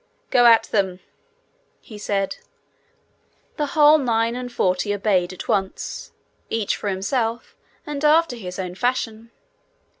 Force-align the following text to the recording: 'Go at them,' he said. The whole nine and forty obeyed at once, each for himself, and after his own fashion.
'Go 0.31 0.47
at 0.47 0.63
them,' 0.71 0.99
he 1.79 1.95
said. 1.99 2.37
The 3.57 3.67
whole 3.77 3.99
nine 3.99 4.35
and 4.35 4.51
forty 4.51 4.95
obeyed 4.95 5.31
at 5.31 5.47
once, 5.47 6.11
each 6.49 6.75
for 6.75 6.89
himself, 6.89 7.55
and 7.85 8.03
after 8.03 8.35
his 8.35 8.57
own 8.57 8.73
fashion. 8.73 9.29